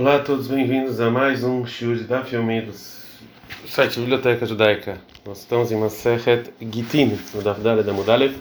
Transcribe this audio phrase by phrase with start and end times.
[0.00, 2.72] Olá a todos, bem-vindos a mais um shiur da do
[3.68, 4.98] site Biblioteca Judaica.
[5.26, 8.34] Nós estamos em Masechet Gitin, no Dafdale da Mudalev,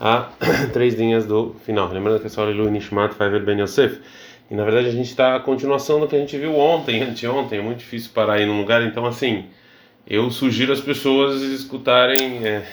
[0.00, 0.28] a
[0.74, 1.88] três linhas do final.
[1.92, 4.00] Lembrando que é só Aleluia Nishmat Faivel Ben Yosef.
[4.50, 7.60] E na verdade a gente está a continuação do que a gente viu ontem, anteontem.
[7.60, 9.44] É muito difícil parar aí num lugar, então assim,
[10.04, 12.66] eu sugiro as pessoas escutarem é,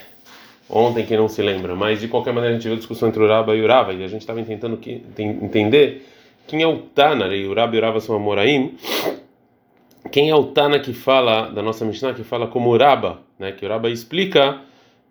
[0.67, 1.75] ontem, quem não se lembra.
[1.75, 3.93] Mas de qualquer maneira a gente viu a discussão entre o Raba e o Rava,
[3.93, 6.14] e a gente estava tentando que, tem, entender
[6.47, 8.75] quem é o Tana, e o Rabi e o Rava são Amoraim.
[10.11, 13.51] Quem é o Tana que fala, da nossa Mishnah, que fala como Uraba, né?
[13.51, 14.61] Que o Raba explica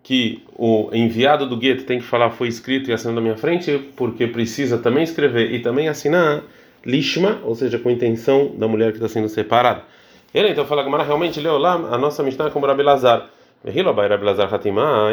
[0.01, 3.77] que o enviado do gueto tem que falar foi escrito e assinado na minha frente,
[3.97, 6.43] porque precisa também escrever e também assinar
[6.85, 9.83] lishma, ou seja, com intenção da mulher que está sendo separada.
[10.33, 13.29] Ele então fala que realmente leu lá a nossa Mishnah como Rabi Lazar.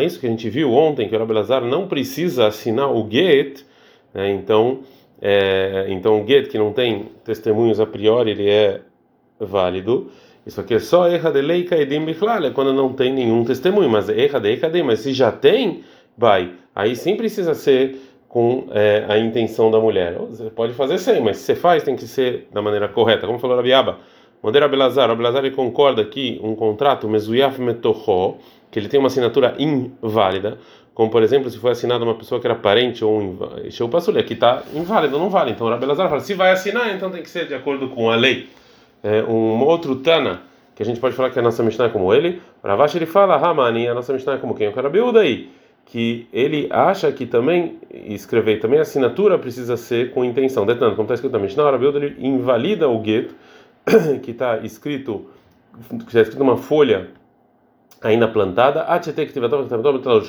[0.05, 3.65] Isso que a gente viu ontem, que o Rabi Lazar não precisa assinar o get,
[4.13, 4.31] né?
[4.31, 4.81] então
[5.23, 8.81] é, então o get que não tem testemunhos a priori ele é
[9.39, 10.11] válido.
[10.45, 13.89] Isso aqui é só erra de lei kaidim bichlal, é quando não tem nenhum testemunho,
[13.89, 15.85] mas erra de kaidim, mas se já tem,
[16.19, 16.55] vai.
[16.75, 17.97] Aí sim precisa ser
[18.29, 20.17] com é, a intenção da mulher.
[20.19, 23.25] Você pode fazer sem, mas se você faz tem que ser da maneira correta.
[23.25, 23.99] Como falou Rabiaba,
[24.43, 25.11] Madeira Abelazar
[25.45, 28.37] ele concorda que um contrato mezuyaf metocho,
[28.71, 30.59] que ele tem uma assinatura inválida,
[30.95, 34.35] como por exemplo, se foi assinado uma pessoa que era parente ou um passo aqui
[34.35, 35.53] está inválido, não vale.
[35.53, 38.17] Então o Rabelazar fala, se vai assinar, então tem que ser de acordo com a
[38.17, 38.49] lei.
[39.03, 40.43] É, um outro Tana,
[40.75, 43.37] que a gente pode falar que a nossa Mishnah é como ele, Ravash ele fala,
[43.37, 44.69] Ramani, a nossa Mishnah é como quem?
[44.69, 45.51] O Karabiúda aí,
[45.87, 50.65] que ele acha que também escrever, também a assinatura precisa ser com intenção.
[50.65, 53.35] Detanto, como está escrito na Mishnah, o ele invalida o gueto,
[54.23, 55.27] que está escrito,
[55.89, 57.11] que está escrito uma folha
[58.01, 58.85] ainda plantada,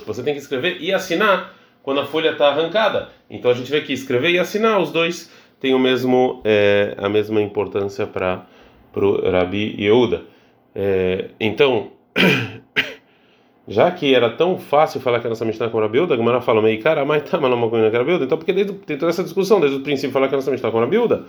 [0.05, 3.09] você tem que escrever e assinar quando a folha está arrancada.
[3.29, 7.09] Então a gente vê que escrever e assinar, os dois têm o mesmo, é, a
[7.09, 8.45] mesma importância para
[8.95, 10.23] o Rabi Yehuda.
[10.75, 11.91] É, então,
[13.67, 16.61] já que era tão fácil falar que a nossa Mishnah com Rabi Yehuda, a fala,
[16.61, 18.25] meio cara, mas tá, mas não é Rabi Yehuda.
[18.25, 20.71] Então, porque desde, tem toda essa discussão, desde o princípio, falar que a nossa Mishnah
[20.71, 21.25] com Rabi Yehuda.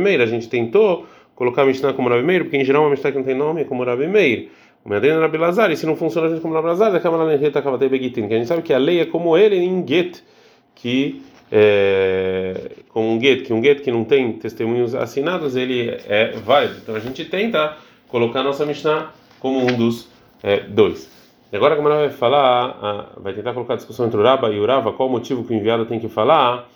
[0.00, 0.20] Meir.
[0.20, 3.18] A gente tentou colocar a Mishnah como Rabi Meir, porque em geral uma Mishnah que
[3.18, 4.50] não tem nome é como Rabi Meir.
[4.84, 6.92] O Medina Rabi Lazar, e se não funciona a gente como Rabi Lazar,
[7.88, 10.22] Begitin, que a gente sabe que a lei é como ele em Get,
[10.74, 16.76] que é, um get, que um get que não tem testemunhos assinados, ele é válido.
[16.82, 17.76] Então a gente tenta
[18.08, 20.08] colocar a nossa Mishnah como um dos
[20.42, 21.15] é, dois.
[21.52, 24.58] E agora a Gamara vai falar, vai tentar colocar a discussão entre o Raba e
[24.58, 26.68] o Rava, qual o motivo que o enviado tem que falar.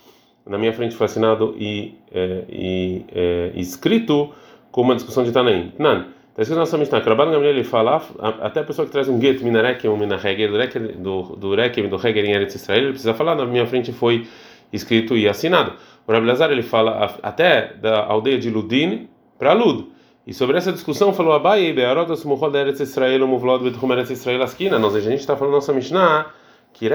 [0.45, 4.31] Na minha frente foi assinado e, é, e é, escrito
[4.71, 5.73] com uma discussão de Tanaim.
[5.77, 8.01] Nan, está escrito na nossa Mishnah, Rabban Gamliel ele fala,
[8.41, 10.49] até a pessoa que traz um get, minarek, um minaheger,
[10.97, 14.25] do do Rekem, do Heger em Eretz Israel, ele precisa falar, na minha frente foi
[14.71, 15.73] escrito e assinado.
[16.07, 19.87] O Rabbi Lazar ele fala até da aldeia de Ludin para Lud.
[20.31, 24.79] E sobre essa discussão falou Abai, Bearotas Muhod Eretz Israel, Muvlod Betchum Eretz Israel Askina.
[24.79, 26.27] Nós a gente está falando nossa Mishnah
[26.71, 26.87] que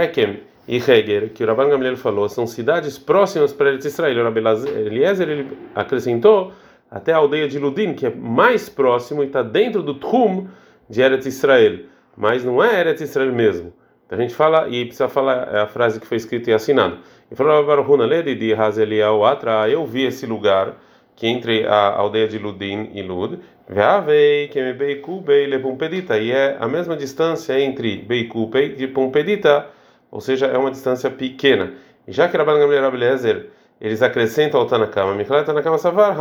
[0.67, 4.33] e Heger, que o Rabban Gamliel falou, são cidades próximas para Eretz Israel.
[4.33, 6.51] O Eliezer ele acrescentou
[6.91, 10.47] até a aldeia de Ludin, que é mais próximo e está dentro do Tchum
[10.89, 11.81] de Eretz Israel,
[12.17, 13.71] mas não é Eretz Israel mesmo.
[14.07, 16.97] Então a gente fala, e precisa falar a frase que foi escrita e assinada.
[17.31, 20.75] E falou Baruhuna Ledi de Hazeliel Atra, eu vi esse lugar
[21.17, 26.69] que entre a aldeia de Ludin e Lud, Veavei, Kemebeiku, Beile Pumpedita, e é a
[26.69, 29.67] mesma distância entre Beikupei e Pumpedita,
[30.11, 31.73] ou seja, é uma distância pequena.
[32.07, 33.51] E já que Rabban Gamliel Abelezer
[33.81, 36.17] eles acrescentam ao Tanakama, Tanakama Savar.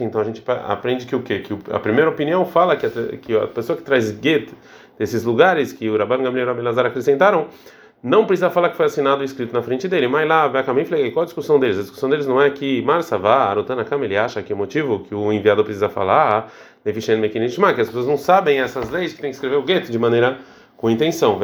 [0.00, 1.40] Então a gente aprende que o quê?
[1.40, 4.52] Que a primeira opinião fala que a, que pessoa que traz get
[4.98, 7.48] desses lugares que o Rabban Gamliel o Rabelazar acrescentaram,
[8.04, 10.06] não precisa falar que foi assinado e escrito na frente dele.
[10.06, 11.78] Mas lá, Bekamim, falei, qual a discussão deles?
[11.78, 15.00] A discussão deles não é que Mar Savar, o Tanakama, ele acha que o motivo
[15.00, 16.52] que o enviado precisa falar,
[16.84, 19.90] Nevishen Mekinishma, que as pessoas não sabem essas leis que tem que escrever o get
[19.90, 20.38] de maneira
[20.76, 21.40] com intenção.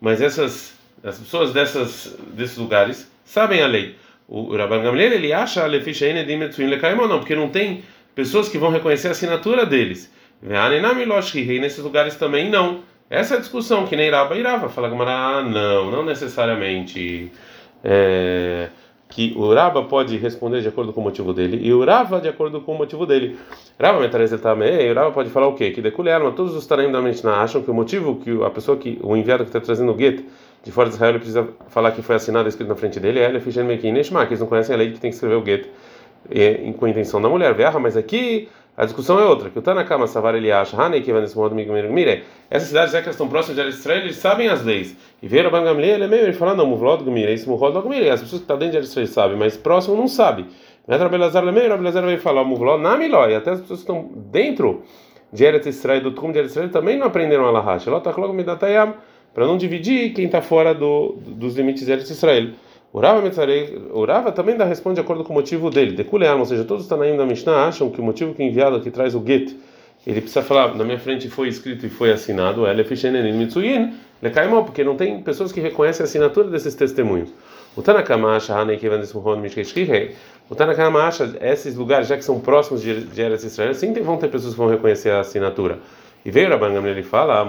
[0.00, 3.96] Mas essas as pessoas dessas, desses lugares sabem a lei
[4.34, 5.62] o Rabban Gamliel ele acha
[7.06, 10.10] não, porque não tem pessoas que vão reconhecer a assinatura deles.
[10.42, 12.80] E nesses lugares também não.
[13.12, 14.70] Essa discussão, que nem Rabba e Rava.
[14.70, 17.30] Fala Gamara, não, não necessariamente.
[17.84, 18.70] É,
[19.10, 22.28] que o Raba pode responder de acordo com o motivo dele e o Rava de
[22.28, 23.38] acordo com o motivo dele.
[23.78, 25.70] Rava também, o Rava pode falar o quê?
[25.72, 28.78] Que deculiar, mas todos os Taraim da Mishnah acham que o motivo que a pessoa
[28.78, 30.24] que o enviado que está trazendo o gueto
[30.64, 33.64] de fora de Israel precisa falar que foi assinado escrito na frente dele, é Elefishen
[33.64, 35.68] Mekin Neshma, que eles não conhecem a lei que tem que escrever o gueto
[36.78, 37.52] com a intenção da mulher.
[37.52, 41.12] Verra, mas aqui A discussão é outra, que o Tanakama Savar ele acha, Hanei que
[41.12, 44.64] vai nesse modo Mire, essas cidades já que estão próximas de Israel, eles sabem as
[44.64, 44.96] leis.
[45.22, 48.08] E ver o Bangamliel, ele é meio, ele fala, não, Muvlod Gmire, esse Muvlod Gmire,
[48.08, 50.46] as pessoas que estão dentro de Israel sabem, mas próximo não sabe.
[50.86, 54.10] Mas Rabelazar é meio, Rabelazar vai falar, Muvlod Namiló, e até as pessoas que estão
[54.30, 54.82] dentro
[55.30, 57.84] de Eretz Israel, do Trum de Eretz Israel, também não aprenderam a Lahash.
[59.34, 62.50] Para não dividir quem está fora do, dos limites de Eretz Israel.
[62.92, 63.00] O
[64.04, 65.96] Rava também dá responde de acordo com o motivo dele.
[65.96, 68.80] Dekuleam, ou seja, todos os Tanaim da Mishnah acham que o motivo que é enviado
[68.80, 69.56] que traz o get,
[70.06, 72.74] ele precisa falar, na minha frente foi escrito e foi assinado, é
[74.62, 77.30] porque não tem pessoas que reconhecem a assinatura desses testemunhos.
[77.74, 78.54] O Tanakama acha,
[80.50, 84.18] o Tanakama acha esses lugares, já que são próximos de, de Eretz Israel, sim vão
[84.18, 85.78] ter pessoas que vão reconhecer a assinatura.
[86.24, 87.40] E veio Rabban Gamliel ele fala,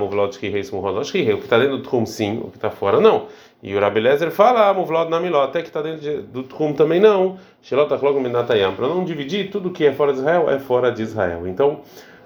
[1.34, 3.28] o que está dentro do Trum sim, o que está fora não.
[3.64, 7.38] E o Rabi Lezer fala, Amuvlot Namilot, até que está dentro do Trum também não.
[7.62, 11.02] Shelot Achlog Minatayam, para não dividir, tudo que é fora de Israel é fora de
[11.02, 11.48] Israel.
[11.48, 11.80] Então,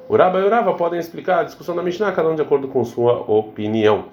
[0.09, 2.67] o Rabba e o Rava podem explicar a discussão da Mishnah, cada um de acordo
[2.67, 4.05] com sua opinião.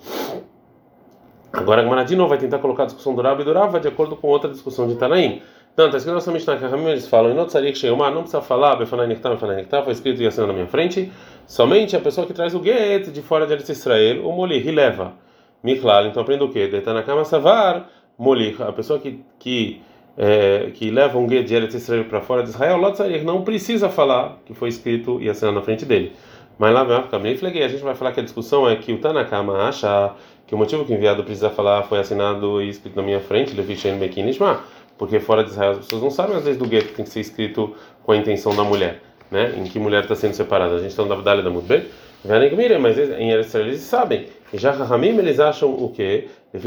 [1.51, 3.89] Agora a de novo vai tentar colocar a discussão do Rabba e do Rava de
[3.89, 5.41] acordo com outra discussão de Tanaim.
[5.71, 9.83] Está escrito na nossa Mishnah que eles falam, não precisa falar, Befanai Nektar, Befanai Nektar,
[9.83, 11.11] foi escrito e assinado na minha frente.
[11.47, 15.24] Somente a pessoa que traz o get de fora de Israel, o Molih, leva.
[15.65, 16.69] Miklal, então aprende o quê?
[16.69, 19.81] Detanakama Savar, Molih, a pessoa que, que,
[20.17, 23.89] é, que leva um get de Eretz Israel para fora de Israel, Lotzarir, não precisa
[23.89, 26.13] falar que foi escrito e assinado na frente dele.
[26.59, 28.99] Mas lá vai ficar meio a gente vai falar que a discussão é que o
[28.99, 30.13] Tanakama acha
[30.47, 33.57] que o motivo que o enviado precisa falar foi assinado e escrito na minha frente,
[33.57, 34.61] Levi Shen Bekinishma,
[34.97, 37.11] porque fora de Israel as pessoas não sabem às vezes do gueto que tem que
[37.11, 37.75] ser escrito
[38.05, 39.01] com a intenção da mulher
[39.35, 39.55] né?
[39.57, 40.77] Em que mulher está sendo separada.
[40.77, 41.89] A gente está no Davdalha da Mudbe.
[42.25, 44.27] Mas em Eretz Israel eles sabem.
[44.55, 46.29] E já Rahamim eles acham o quê?
[46.55, 46.59] E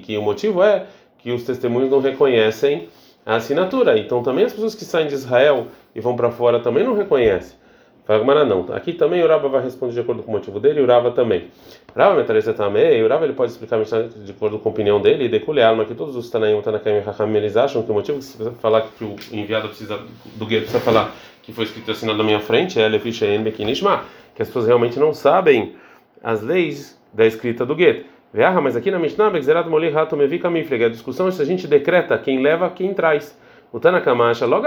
[0.00, 0.86] que o motivo é
[1.18, 2.88] que os testemunhos não reconhecem
[3.24, 3.96] a assinatura.
[3.96, 7.56] Então também as pessoas que saem de Israel e vão para fora também não reconhecem.
[8.04, 8.66] Fala não.
[8.72, 11.12] Aqui também o Rava vai responder de acordo com o motivo dele e o Rava
[11.12, 11.44] também.
[11.94, 15.26] Rava metalista também, e o Rava ele pode explicar de acordo com a opinião dele
[15.26, 18.18] e deculiar, mas que todos os Tanaim, Tanakaim e Raham eles acham que o motivo
[18.18, 20.00] que falar que o enviado precisa
[20.36, 24.04] do gueto precisa falar que foi escrito assinado na minha frente é Lefisha En Bekinishma,
[24.34, 25.74] que as pessoas realmente não sabem
[26.22, 28.04] as leis da escrita do gueto.
[28.32, 30.40] Veja, mas aqui na Mishnah, Begzerat Moli Rato Mevi
[30.84, 33.36] a discussão é se a gente decreta quem leva, quem traz.
[33.72, 34.66] O Tanakama acha, logo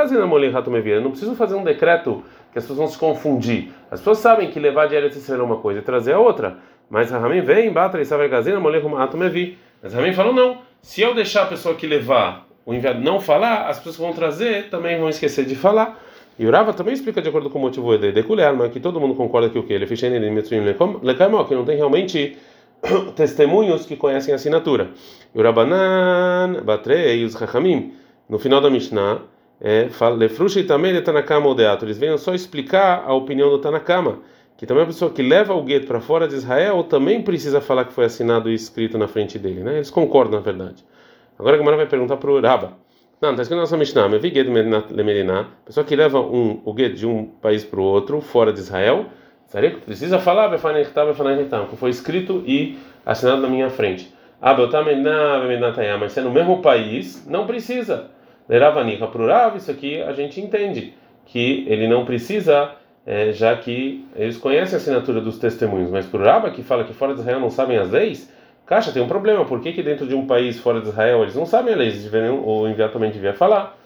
[0.49, 3.71] Rato Mevi, eu não preciso fazer um decreto que as pessoas vão se confundir.
[3.91, 6.57] As pessoas sabem que levar de Eretz Israel é uma coisa e trazer a outra.
[6.89, 9.57] Mas Rahamim vem, bata e sabe gazina, molechum atumevi.
[9.81, 10.57] Mas Rahamim falou não.
[10.81, 14.13] Se eu deixar a pessoa que levar o enviado não falar, as pessoas que vão
[14.13, 16.01] trazer também vão esquecer de falar.
[16.37, 18.99] E o Rava também explica de acordo com o motivo de deculiar, mas que todo
[18.99, 20.17] mundo concorda que o que ele fez ele
[21.45, 22.37] que não tem realmente
[23.15, 24.89] testemunhos que conhecem a assinatura.
[25.33, 27.93] E o Rabanan, Batrei os Rahamim,
[28.27, 29.21] no final da Mishnah,
[29.61, 31.85] é, Lefrushi também Tanakama Odeato.
[31.85, 34.19] Eles vêm só explicar a opinião do Tanakama,
[34.57, 37.85] que também a pessoa que leva o gueto para fora de Israel também precisa falar
[37.85, 39.75] que foi assinado e escrito na frente dele, né?
[39.75, 40.83] Eles concordam na verdade.
[41.37, 42.73] Agora a Gamara vai perguntar para o Raba.
[43.21, 44.51] Não, está escrito na nossa Mishnah, me vi gueto
[44.91, 45.47] lemeriná.
[45.65, 49.05] Pessoa que leva um, o gueto de um país para o outro, fora de Israel,
[49.85, 54.13] precisa falar que foi escrito e assinado na minha frente.
[54.41, 54.53] Ah,
[55.99, 58.11] mas se é no mesmo país, não precisa.
[58.47, 60.93] Leravanika para o Rav, isso aqui a gente entende
[61.25, 62.71] que ele não precisa,
[63.05, 67.13] é, já que eles conhecem a assinatura dos testemunhos, mas Rav, que fala que fora
[67.13, 68.31] de Israel não sabem as leis,
[68.65, 71.35] Caixa tem um problema, por que, que dentro de um país fora de Israel eles
[71.35, 72.11] não sabem as leis?
[72.43, 73.77] O enviado também devia falar.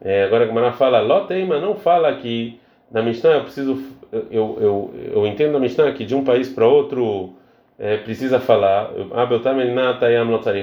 [0.00, 2.58] É, agora a Gemara fala, Loteima não fala que
[2.90, 3.80] na Mishnah eu preciso,
[4.12, 7.34] eu, eu, eu entendo na Mishnah que de um país para outro
[7.78, 8.90] é, precisa falar,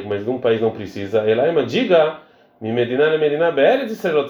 [0.06, 1.30] mas de um país não precisa.
[1.30, 2.18] Elaima, diga
[2.62, 3.52] Mimedina le Medina
[3.92, 4.26] Israel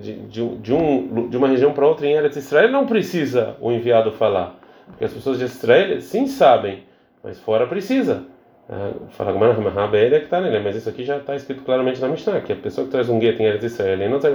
[0.00, 4.58] de, um, de uma região para outra em Eretz Israel não precisa o enviado falar.
[4.86, 6.84] Porque as pessoas de Israel sim sabem,
[7.22, 8.24] mas fora precisa.
[8.70, 9.32] Ah, fala
[10.28, 13.08] tá mas isso aqui já está escrito claramente na Mishnah, que a pessoa que traz
[13.08, 14.28] um gueto em Eretz Israel não está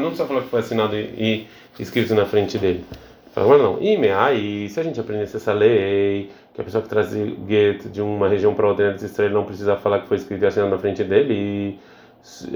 [0.00, 1.46] não precisa falar que foi assinado e,
[1.78, 2.84] e escrito na frente dele.
[3.32, 7.12] Fala, não, e se a gente aprendesse essa lei, que a pessoa que traz
[7.48, 10.72] get de uma região para outra de Israel não precisa falar que foi escrito assinado
[10.72, 11.78] na frente dele, e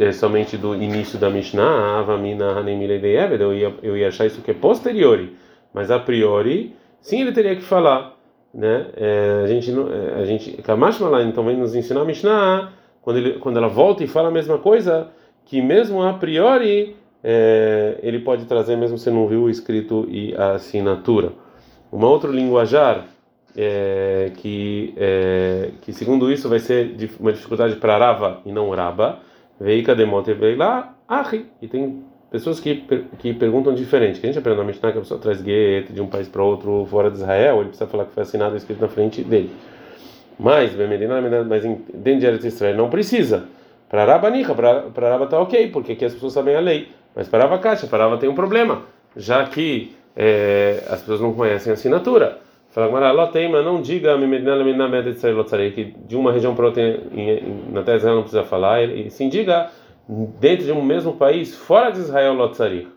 [0.03, 4.51] é somente do início da Mishnah, Avamina Eved, eu ia, eu ia achar isso que
[4.51, 5.37] é posteriori,
[5.73, 8.17] mas a priori, sim, ele teria que falar,
[8.53, 8.87] né?
[8.97, 13.39] É, a gente, é, a gente, Kamashmala, então vem nos ensinar a Mishnah, quando, ele,
[13.39, 15.09] quando ela volta e fala a mesma coisa,
[15.45, 20.35] que mesmo a priori é, ele pode trazer mesmo se não viu o escrito e
[20.37, 21.33] a assinatura.
[21.91, 23.07] Uma outra linguajar
[23.57, 29.21] é, que é, que segundo isso vai ser uma dificuldade para Rava e não Raba.
[29.59, 31.47] Veika veio lá, ahi.
[31.63, 32.85] E tem pessoas que,
[33.19, 34.21] que perguntam diferente.
[34.21, 36.43] Que a gente aprende na Mishnah que a pessoa traz gueto de um país para
[36.43, 39.51] outro fora de Israel, ele precisa falar que foi assinado e escrito na frente dele.
[40.39, 40.73] Mas,
[41.49, 41.63] mas
[41.95, 43.45] dentro de Israel não precisa.
[43.89, 46.89] Para Rabanica, para Raba está ok, porque aqui as pessoas sabem a lei.
[47.15, 48.83] Mas para Raba Caixa, para Raba tem um problema,
[49.17, 52.39] já que é, as pessoas não conhecem a assinatura.
[52.71, 54.17] Fala agora, Loteima, não diga
[55.73, 56.83] que de uma região para outra
[57.71, 59.71] na terra de Israel não precisa falar, e sim diga
[60.41, 62.89] dentro de um mesmo país, fora de Israel, Lotzarich.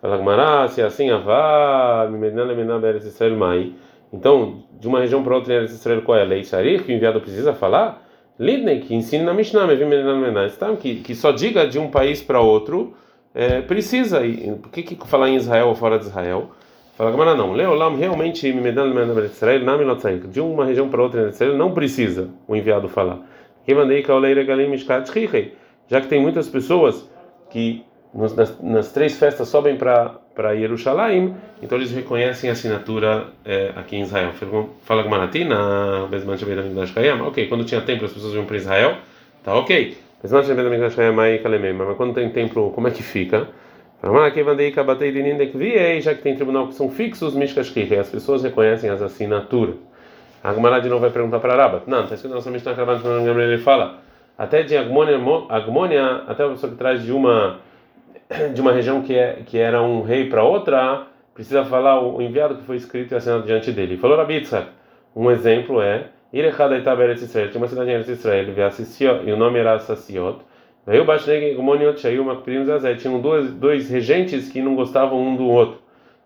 [0.00, 2.08] Fala Gmará, se é assim, Avá,
[3.04, 3.72] Israel Mai.
[4.12, 6.92] Então, de uma região para outra em Eretz Israel, qual é a lei Sharich, que
[6.92, 8.02] o enviado precisa falar?
[8.38, 9.68] Lidney, que ensina na Mishnah,
[10.82, 12.94] que só diga de um país para outro,
[13.34, 14.24] é, precisa.
[14.24, 16.50] E, por que, que falar em Israel ou fora de Israel?
[16.96, 17.52] Fala Gamara não.
[17.52, 18.50] Leolam realmente
[20.28, 23.20] de uma região para outra Israel não precisa o enviado falar.
[25.88, 27.08] Já que tem muitas pessoas
[27.50, 27.84] que
[28.14, 33.96] nas, nas três festas sobem para para Jerusalém, então eles reconhecem a assinatura é, aqui
[33.96, 34.32] em Israel.
[34.82, 36.08] Fala Gmaratina,
[37.26, 38.96] ok, quando tinha templo as pessoas iam para Israel,
[39.44, 39.96] tá ok.
[40.22, 43.48] Mas quando tem templo, como é que fica?
[46.00, 49.76] Já que tem tribunal que são fixos, as pessoas reconhecem as assinaturas.
[50.42, 51.84] A de novo vai perguntar para Rabat.
[51.88, 52.74] Não, está escrito na nossa Mishnah
[53.42, 54.00] ele fala
[54.36, 55.16] até de agmônia,
[55.48, 57.60] agmônia até a pessoa que traz de uma
[58.54, 62.56] de uma região que, é, que era um rei para outra, precisa falar o enviado
[62.56, 63.98] que foi escrito e assinado diante dele.
[63.98, 64.68] Falou Rabitzak,
[65.14, 69.58] um exemplo é Irechada Eretz Israel, tinha uma cidade em Eretz Israel, e o nome
[69.58, 70.38] era Sassiot.
[70.86, 75.46] Veio Bashneg Gomoniot Shayu Makpirim Zazé, tinham dois, dois regentes que não gostavam um do
[75.46, 75.80] outro.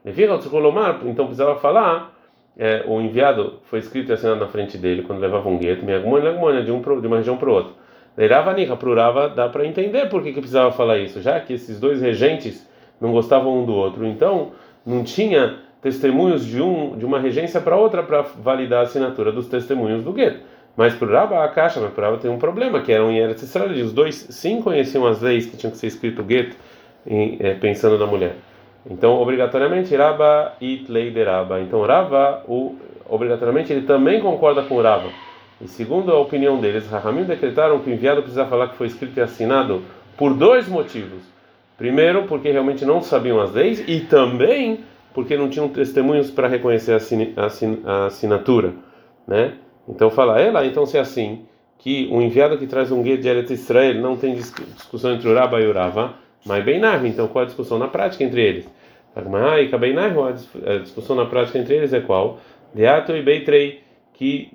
[0.04, 2.16] Então precisava falar,
[2.56, 6.72] é, o enviado foi escrito e assinado na frente dele quando levava um gueto, de,
[6.72, 7.72] um, de uma região para outra.
[8.16, 11.78] Leiravanica, para Urava dá para entender por que, que precisava falar isso, já que esses
[11.78, 12.66] dois regentes
[12.98, 14.06] não gostavam um do outro.
[14.06, 14.52] Então,
[14.86, 19.46] não tinha testemunhos de um de uma regência para outra para validar a assinatura dos
[19.46, 20.40] testemunhos do gueto.
[20.76, 23.72] Mas para Urava a caixa, mas para tem um problema, que eram em Eretz Israel,
[23.72, 26.56] e os dois sim conheciam as leis que tinham que ser escrito gueto
[27.06, 28.34] é, pensando na mulher.
[28.88, 31.60] Então, obrigatoriamente, Raba e Tlei de Raba.
[31.60, 32.76] Então, Rava, o,
[33.08, 35.08] obrigatoriamente, ele também concorda com Rava
[35.60, 39.16] e segundo a opinião deles, Rahamim decretaram que o enviado precisa falar que foi escrito
[39.16, 39.82] e assinado
[40.16, 41.22] por dois motivos.
[41.78, 44.80] Primeiro, porque realmente não sabiam as leis, e também
[45.16, 48.74] porque não tinham testemunhos para reconhecer a assinatura,
[49.26, 49.54] né?
[49.88, 51.46] Então fala ela, então se é assim,
[51.78, 55.58] que o enviado que traz um guia de Eretz Israel não tem discussão entre Uraba
[55.58, 58.68] e Urava, mas Beinarve, então qual a discussão na prática entre eles?
[59.14, 59.22] A
[60.82, 62.38] discussão na prática entre eles é qual?
[62.74, 63.80] Deato e Beitrei,
[64.12, 64.52] que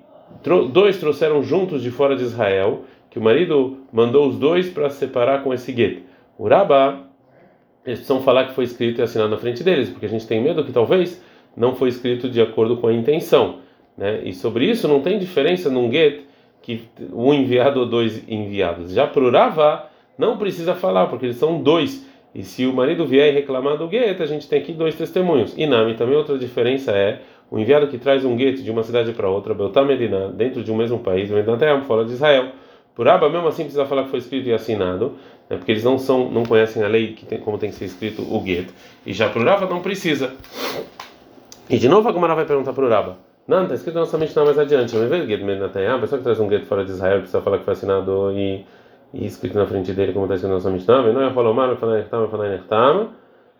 [0.70, 5.42] dois trouxeram juntos de fora de Israel, que o marido mandou os dois para separar
[5.42, 6.02] com esse gueto.
[6.38, 7.00] O Rabá,
[7.84, 10.40] eles precisam falar que foi escrito e assinado na frente deles, porque a gente tem
[10.40, 11.22] medo que talvez
[11.56, 13.58] não foi escrito de acordo com a intenção.
[13.96, 14.22] Né?
[14.24, 16.22] E sobre isso não tem diferença num gueto
[16.62, 18.92] que um enviado ou dois enviados.
[18.92, 22.06] Já o Rabá, não precisa falar, porque eles são dois.
[22.34, 25.54] E se o marido vier reclamar do gueto, a gente tem aqui dois testemunhos.
[25.56, 27.20] E Nami também outra diferença é
[27.50, 30.72] o enviado que traz um gueto de uma cidade para outra, Beltam Medina, dentro de
[30.72, 32.52] um mesmo país, Medina fora de Israel.
[32.94, 35.16] Por Abba, mesmo assim, precisa falar que foi escrito e assinado,
[35.48, 37.86] né, porque eles não são, não conhecem a lei que tem, como tem que ser
[37.86, 38.72] escrito o gueto.
[39.04, 40.34] E já por Abba não precisa.
[41.68, 43.18] E de novo a Gomara vai perguntar para o Abba.
[43.46, 44.94] Não, está escrito nossa Mishnah mais adiante.
[44.96, 47.58] Invés de gueto Medina a pessoa que traz um gueto fora de Israel precisa falar
[47.58, 48.64] que foi assinado e,
[49.12, 51.12] e escrito na frente dele, como está escrito nossa Mishnah.
[51.12, 51.76] Não é falou mal,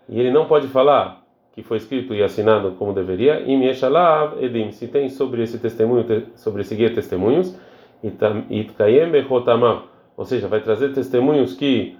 [0.08, 1.22] e ele não pode falar
[1.52, 6.26] que foi escrito e assinado como deveria, e Mieshalav Edim, se tem sobre esse testemunho,
[6.34, 7.54] sobre esse guia testemunhos,
[8.02, 8.10] e
[10.16, 11.96] ou seja, vai trazer testemunhos que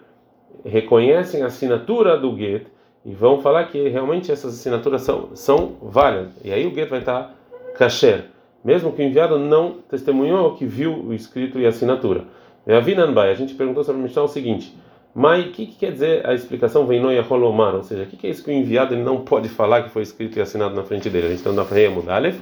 [0.64, 2.66] reconhecem a assinatura do get
[3.04, 6.32] e vão falar que realmente essas assinaturas são, são válidas.
[6.44, 7.34] E aí o get vai estar
[7.76, 8.26] kasher,
[8.64, 12.24] mesmo que o enviado não testemunhou que viu o escrito e a assinatura.
[12.66, 14.76] E a Vinanbai, a gente perguntou sobre a o seguinte:
[15.14, 17.74] mas o que, que, quer dizer a explicação vem noia holomar?
[17.74, 19.90] Ou seja, o que, que, é isso que o enviado ele não pode falar que
[19.90, 21.26] foi escrito e assinado na frente dele?
[21.26, 22.40] A gente está na Freia Mudalef.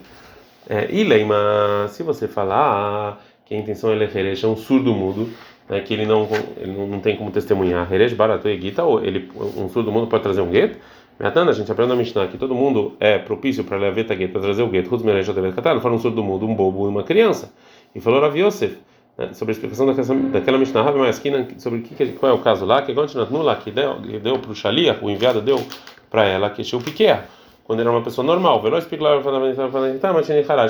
[0.69, 5.29] É, e leima, se você falar que a intenção é é um surdo mudo,
[5.71, 9.31] né, que ele não, ele não tem como testemunhar, heresh barato e gita, ou ele,
[9.57, 10.77] um surdo mudo pode trazer um gueto?
[11.19, 14.41] Meatana, a gente aprende na Mishnah que todo mundo é propício para levar gueto, para
[14.41, 14.89] trazer o gueto.
[14.91, 17.53] Ruz Meresh Não fala um surdo mudo, um bobo e uma criança.
[17.95, 18.79] E falou Rav Yosef
[19.17, 22.65] né, sobre a explicação daquela, daquela Mishnah Rav Mayaskina, sobre que, qual é o caso
[22.65, 25.63] lá, que continuando lá, que deu, deu para o Shalia, o enviado deu
[26.11, 27.25] para ela, que o Piquea,
[27.65, 28.87] quando era uma pessoa normal, veloz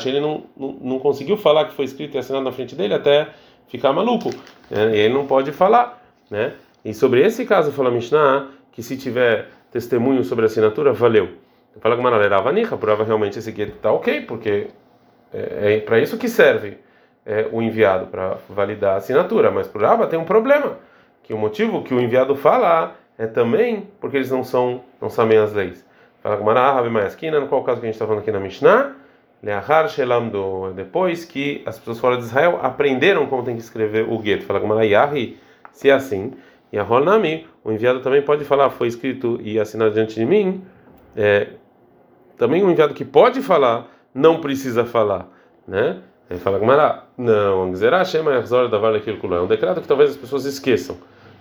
[0.09, 3.29] ele não, não, não conseguiu falar que foi escrito e assinado na frente dele até
[3.71, 4.31] ficar maluco,
[4.71, 6.55] né, e ele não pode falar, né?
[6.85, 11.29] E sobre esse caso, fala Mishnah, que se tiver testemunho sobre a assinatura, valeu.
[11.81, 14.69] Fala que Maralera Nica, prova realmente esse gueto está ok, porque
[15.33, 16.79] é, é para isso que serve
[17.25, 19.51] é, o enviado, para validar a assinatura.
[19.51, 20.79] Mas por Abba tem um problema,
[21.23, 25.39] que o motivo que o enviado fala é também porque eles não são, não sabem
[25.39, 25.87] as leis.
[26.23, 28.97] Fala que Maralera esquina, no qual caso que a gente está falando aqui na Mishnah,
[29.43, 34.19] Leahar Shelamdo, depois que as pessoas fora de Israel aprenderam como tem que escrever o
[34.19, 34.45] gueto.
[34.45, 35.13] Fala que Maralera
[35.73, 36.33] se é assim,
[36.73, 40.63] e a Rolnami, o enviado também pode falar, foi escrito e assinado diante de mim.
[41.17, 41.49] É,
[42.37, 45.29] também um enviado que pode falar, não precisa falar,
[45.67, 46.01] né?
[46.29, 47.63] Ele fala Gmará, não,
[49.37, 50.97] É um decreto que talvez as pessoas esqueçam.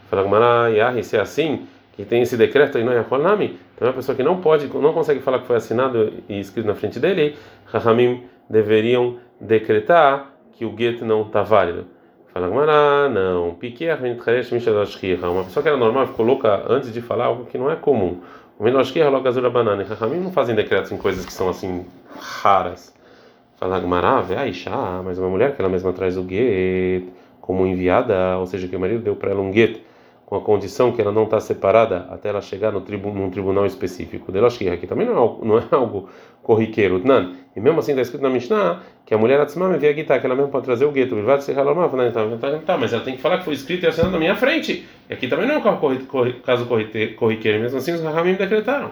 [0.09, 1.67] Fala Gmará, Yahi, se é assim,
[1.99, 4.67] que tem esse decreto e não é Rolnami, então é uma pessoa que não pode,
[4.67, 10.63] não consegue falar que foi assinado e escrito na frente dele, Rahamim deveriam decretar que
[10.63, 11.87] o gueto não está válido.
[12.33, 13.53] Fala Gmará, não.
[13.53, 13.99] Piquer.
[13.99, 18.21] Uma pessoa que era normal ficou louca antes de falar algo que não é comum.
[18.57, 19.83] O Minoshkirra logo azura banana.
[19.83, 21.85] E Rahamim não fazem decretos em coisas que são assim
[22.17, 22.95] raras.
[23.57, 23.81] Fala
[24.21, 24.71] vê Aisha,
[25.03, 27.09] mas uma mulher que ela mesma traz o guet
[27.41, 29.88] como enviada, ou seja, que o marido deu para ela um guet
[30.29, 33.65] com a condição que ela não está separada até ela chegar no tribu, num tribunal
[33.65, 34.31] específico.
[34.31, 36.07] Deloshkirra, que também não é não é algo
[36.43, 37.01] corriqueiro.
[37.03, 37.33] Não.
[37.55, 40.35] E mesmo assim está escrito na Mishnah que a mulher Atzmam via guitar, que ela
[40.35, 41.19] mesmo pode trazer o gueto.
[41.23, 41.55] Vai ser
[42.63, 44.85] tá, mas ela tem que falar que foi escrito e assinado na minha frente.
[45.09, 47.59] E aqui também não é um caso corriqueiro.
[47.59, 48.91] Mesmo assim, os Rahamim decretaram.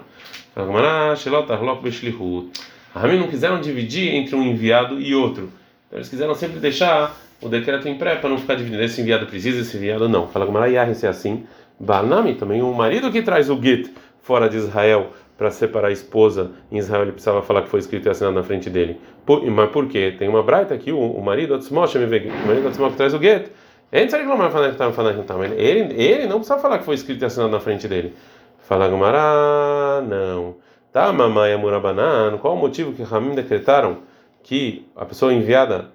[2.92, 5.52] Rahamim não quiseram dividir entre um enviado e outro.
[5.86, 8.82] Então, eles quiseram sempre deixar o decreto em pré para não ficar dividido.
[8.82, 10.26] Esse enviado precisa, esse enviado não.
[10.26, 11.46] Fala como Yahin, se é assim.
[11.78, 16.50] Barnami, também o marido que traz o guet fora de Israel para separar a esposa
[16.70, 19.00] em Israel, ele precisava falar que foi escrito e assinado na frente dele.
[19.24, 20.12] Por, mas por quê?
[20.18, 23.50] Tem uma braita aqui, o, o marido o marido Atzmosh traz o gueto.
[23.92, 28.14] Ele, ele não precisa falar que foi escrito e assinado na frente dele.
[28.58, 30.56] Fala Gumará, não.
[30.92, 33.98] Tá, mamãe Amurabanan, qual o motivo que Ramim decretaram
[34.42, 35.90] que a pessoa enviada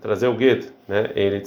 [0.00, 1.10] trazer o gueto, né?
[1.14, 1.40] Ele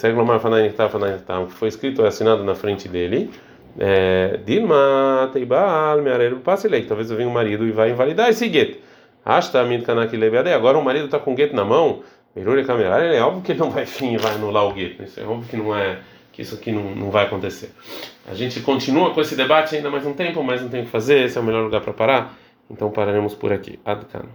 [1.48, 3.32] que foi escrito e assinado na frente dele.
[3.80, 6.86] É, Dilma Teibal Meareiro Passilei.
[6.86, 8.80] Talvez eu venha um marido e vai invalidar esse gueto.
[9.24, 10.50] Hasta Mint Kanakilebade.
[10.50, 12.02] Agora o marido está com o gueto na mão.
[12.36, 13.02] Merure Camerar.
[13.02, 15.04] É óbvio que ele não vai vir e vai anular o gueto.
[15.04, 16.00] Isso é óbvio que não é.
[16.32, 17.72] Que isso aqui não, não vai acontecer.
[18.30, 20.92] A gente continua com esse debate ainda mais um tempo, mas não tem o que
[20.92, 21.26] fazer.
[21.26, 22.38] Esse é o melhor lugar para parar.
[22.70, 23.80] Então pararemos por aqui.
[23.86, 24.26] Adkan.